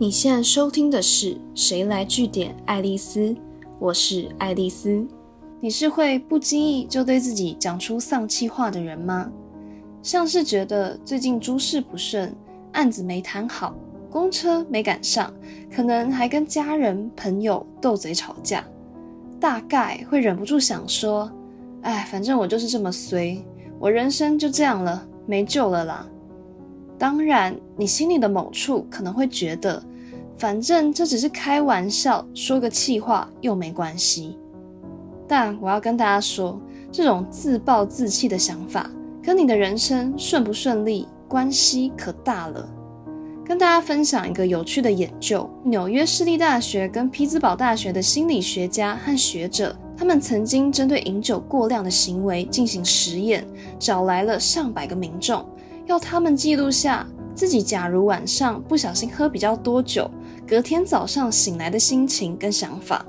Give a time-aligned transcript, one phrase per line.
[0.00, 3.20] 你现在收听的是《谁来据点爱丽丝》，
[3.78, 5.06] 我是爱丽丝。
[5.60, 9.30] 你是会不经意就对自己讲出丧气话的人吗？
[10.02, 12.34] 像是觉得最近诸事不顺，
[12.72, 13.74] 案子没谈好，
[14.10, 15.30] 公车没赶上，
[15.70, 18.64] 可能还跟家人朋友斗嘴吵架，
[19.38, 21.30] 大概会忍不住想说
[21.84, 23.38] ：“哎，反正我就是这么衰，
[23.78, 26.08] 我人生就这样了，没救了啦。”
[26.96, 29.84] 当然，你心里的某处可能会觉得。
[30.40, 34.38] 反正这只是开玩笑，说个气话又没关系。
[35.28, 36.58] 但我要跟大家说，
[36.90, 38.90] 这种自暴自弃的想法，
[39.22, 42.66] 跟你的人生顺不顺利关系可大了。
[43.44, 53.46] 跟大家分享一个有趣的研究：纽约市立大学跟匹兹堡大学的心理学家和学者，他们曾经针对饮酒过量的行为进行实验，
[53.78, 55.44] 找来了上百个民众，
[55.84, 57.06] 要他们记录下
[57.40, 60.10] 自己假如晚上不小心喝比较多酒。
[60.46, 63.02] 隔天早上醒来的心情跟想法，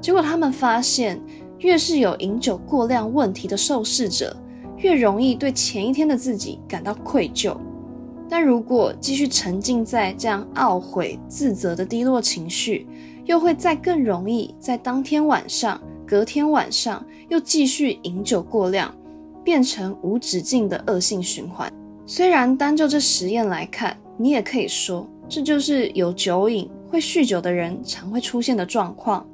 [0.00, 1.20] 结果他们发现，
[1.58, 4.34] 越是有饮酒过量问题的受试者，
[4.78, 7.54] 越容易对前一天的自己感到愧疚。
[8.26, 12.86] 但如果继续沉浸在这样懊悔、自责的低落情绪，
[13.26, 18.94] 又会再更容易在当天晚上、隔天晚上又继续饮酒过量，
[19.44, 21.70] 变成无止境的恶性循环。
[22.10, 25.06] 虽然单就这实验来看，你也可以说。
[25.28, 29.26] 这就是有酒瘾、会酗酒的人常会出现的状况，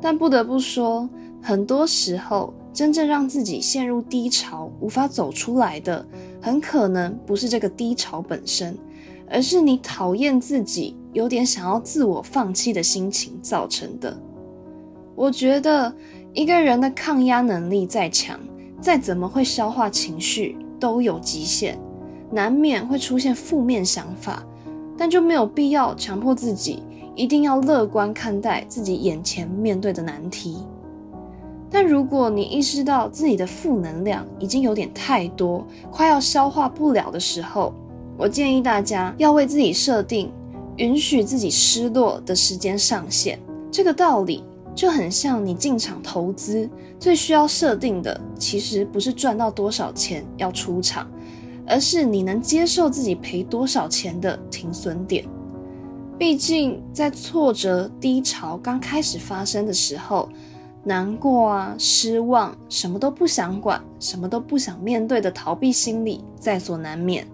[0.00, 1.08] 但不得不说，
[1.40, 6.04] 很多时候真正让自己陷入低潮、无法走出来的，
[6.42, 8.76] 很可能不是这个低潮本身，
[9.30, 14.20] 而是你讨厌自己、有点想要自我放弃的心情造成的。
[15.14, 15.94] 我觉得
[16.32, 18.36] 一个人的抗压能力再强，
[18.80, 21.78] 再怎么会消化情绪，都有极限，
[22.30, 24.42] 难免会出现负面想法。
[24.96, 26.82] 但就没有必要强迫自己
[27.14, 30.58] 一定要乐观看待自己眼前面对的难题。
[31.70, 37.72] 但如果你意识到自己的负能量已经有点太多，快要消化不了的时候，
[38.18, 40.30] 我建议大家要为自己设定
[40.76, 43.38] 允许自己失落的时间上限。
[43.70, 51.08] 这个道理就很像你进场投资，最需要设定的其实不是赚到多少钱要出场。
[51.70, 55.24] 而是你能接受自己赔多少钱的停损点。
[56.18, 60.28] 毕竟，在挫折低潮刚开始发生的时候，
[60.82, 67.26] 难过啊、失望，什么都不想管，什么都不想面对的逃避心理在所难免。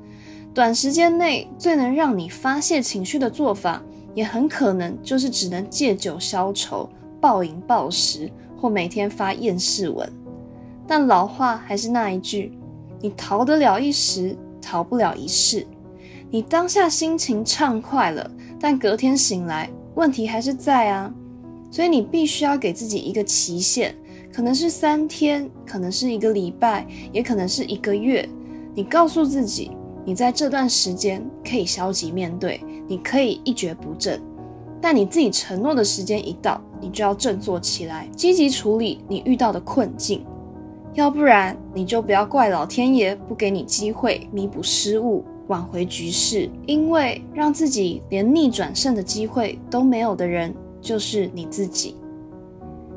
[0.54, 3.82] 短时间内最能让你发泄情绪的做法，
[4.14, 6.88] 也很可能就是只能借酒消愁、
[7.20, 10.08] 暴饮暴食，或每天发厌世文。
[10.86, 12.56] 但老话还是那一句。
[13.00, 15.66] 你逃得了一时，逃不了一世。
[16.30, 21.12] 你当下心情畅快了，但隔天醒来，问题还是在啊。
[21.70, 23.94] 所以你必须要给自己一个期限，
[24.32, 28.26] 可能是三天，可能是一个礼拜，也可能是一个月。
[28.74, 29.70] 你告诉自己，
[30.04, 34.20] 你在这段时间可以消极面对，你可以一蹶不振。
[34.80, 40.24] 但你自己承诺的时间一到，你就要振作起来，积极处理你遇到的困境。
[40.96, 51.96] 要不然，你就不要怪老天爷不给你机会弥补失误、挽回局势，因为让自己连逆转胜的机会都没有的人，就是你自己。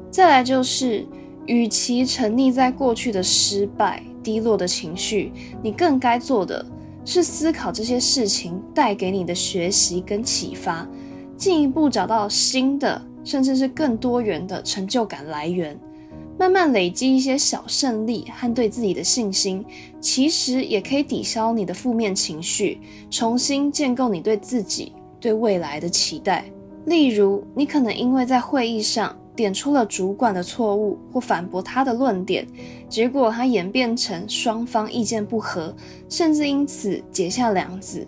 [0.10, 1.06] 再来就是，
[1.46, 6.66] 与其沉溺在过去的失败、低落的情绪，你更该做的
[7.04, 10.88] 是思考这些事情带给你的学习跟启发，
[11.36, 15.78] 进一步找到新的，甚至是更多元的成就感来源。
[16.40, 19.64] 慢慢累积一些小胜利和对自己的信心，
[20.00, 22.80] 其实也可以抵消你的负面情绪，
[23.12, 26.46] 重新建构你对自己、对未来的期待。
[26.86, 32.48] 例如，你可能因为在会议上点出了主管的错误或反驳他的论点，
[32.88, 35.76] 结果他演变成双方意见不合，
[36.08, 38.08] 甚至因此结下梁子。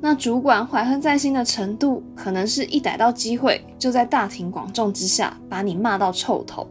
[0.00, 6.64] 那主管怀恨在心的程度，可能是一逮到机会就在大庭广众之下把你骂到臭头。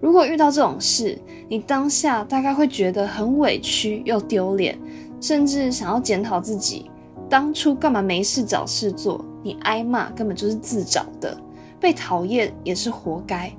[0.00, 1.18] 如果遇到这种事，
[1.48, 4.78] 你当下大概会觉得很委屈又丢脸，
[5.20, 6.90] 甚至想要检讨自己
[7.28, 9.24] 当初干嘛没事找事做。
[9.42, 11.36] 你挨骂根本就是自找的，
[11.80, 13.50] 被讨厌也是活该。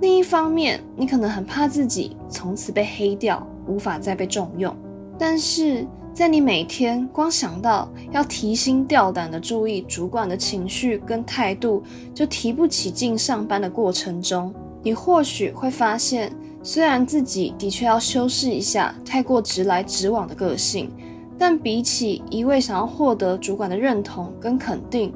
[0.00, 4.74] 另一方面，你可能很怕自己从此被黑掉，无法再被重用。
[5.18, 11.82] 但是在你每天光想到要提心吊胆的注意主管的情绪跟态度，
[12.14, 14.54] 就提不起劲上班的过程中。
[14.82, 16.32] 你或许会发现，
[16.62, 20.90] 虽然自己的确要修饰一下太过直来直往的个性，
[21.38, 25.12] 但比起一味想要获得主管的认同跟肯定，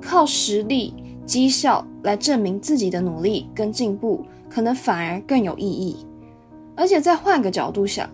[0.00, 0.94] 靠实力、
[1.26, 6.06] 绩效来证明自己的努力跟进步，可能反而更有意义。
[6.74, 8.08] 而且再换个角度想，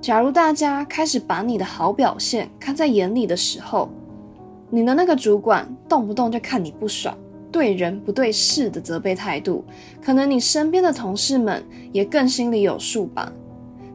[0.00, 3.88] 假如大家开始把你的好表现看在眼里的时候，
[4.68, 7.16] 你的那个主管动不动就看你不爽，
[7.52, 9.62] 对人不对事的责备态度，
[10.02, 11.62] 可能你身边的同事们
[11.92, 13.30] 也更心里有数吧。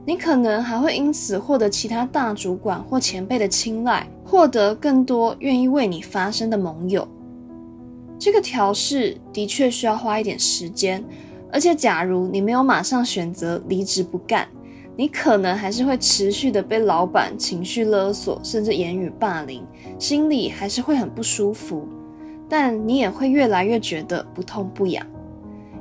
[0.06, 7.06] 你可能还会因此获得其他大主管或前辈的青睐，获得更多愿意为你发声的盟友。
[8.18, 11.04] 这个调试的确需要花一点时间，
[11.52, 14.48] 而且假如你没有马上选择离职不干，
[14.96, 19.64] 你可能还是会持续的被老板情绪勒索，甚至言语霸凌，
[20.00, 21.88] 心里还是会很不舒服。
[22.50, 25.06] 但你也会越来越觉得不痛不痒，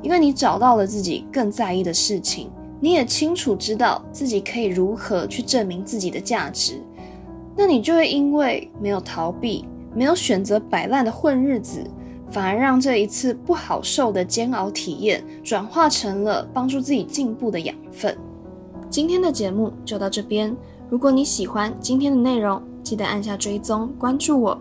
[0.03, 2.51] 因为你找到了自己更在意的事情。
[2.79, 6.83] 你也清楚知道自己可以如何去证明自己的价值，
[7.57, 9.65] 那你就会因为没有逃避，
[9.95, 11.83] 没有选择摆烂的混日子，
[12.31, 18.15] 反而让这一次不好受的煎熬体验转化成了帮助自己进步的养分。
[18.91, 20.55] 今天的节目就到这边，
[20.91, 24.61] 如果你喜欢今天的内容，记得按下追踪关注我，